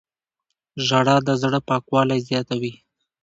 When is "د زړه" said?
1.27-1.59